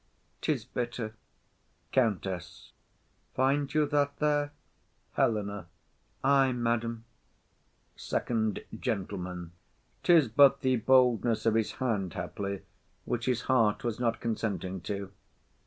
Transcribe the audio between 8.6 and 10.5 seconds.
GENTLEMAN. 'Tis